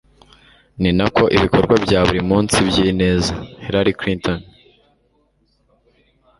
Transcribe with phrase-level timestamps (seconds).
[0.81, 4.39] ni nako ibikorwa bya buri munsi byineza.” —Hillary Clinton